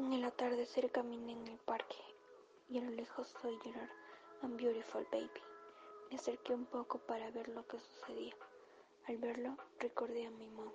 En 0.00 0.14
el 0.14 0.24
atardecer 0.24 0.90
caminé 0.90 1.32
en 1.32 1.46
el 1.46 1.58
parque 1.58 1.98
y 2.70 2.78
a 2.78 2.80
lo 2.80 2.90
lejos 2.90 3.34
oí 3.44 3.58
llorar 3.62 3.90
I'm 4.42 4.56
Beautiful 4.56 5.06
Baby. 5.12 5.42
Me 6.10 6.16
acerqué 6.16 6.54
un 6.54 6.64
poco 6.64 7.00
para 7.00 7.30
ver 7.32 7.48
lo 7.48 7.66
que 7.66 7.78
sucedía. 7.78 8.34
Al 9.06 9.18
verlo 9.18 9.58
recordé 9.78 10.24
a 10.24 10.30
mi 10.30 10.46
mamá 10.46 10.72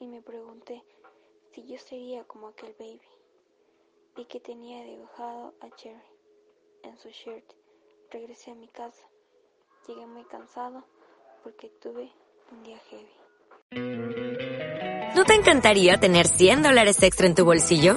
y 0.00 0.08
me 0.08 0.20
pregunté 0.20 0.82
si 1.52 1.64
yo 1.64 1.78
sería 1.78 2.24
como 2.24 2.48
aquel 2.48 2.74
baby. 2.76 3.00
Vi 4.16 4.24
que 4.24 4.40
tenía 4.40 4.82
dibujado 4.82 5.54
a 5.60 5.70
Cherry 5.76 6.02
en 6.82 6.98
su 6.98 7.10
shirt. 7.10 7.52
Regresé 8.10 8.50
a 8.50 8.56
mi 8.56 8.66
casa. 8.66 9.06
Llegué 9.86 10.08
muy 10.08 10.24
cansado 10.24 10.84
porque 11.44 11.68
tuve 11.80 12.10
un 12.50 12.64
día 12.64 12.80
heavy. 12.90 13.14
¿No 15.14 15.24
te 15.24 15.34
encantaría 15.34 15.98
tener 15.98 16.26
100 16.26 16.64
dólares 16.64 17.00
extra 17.00 17.28
en 17.28 17.36
tu 17.36 17.44
bolsillo? 17.44 17.96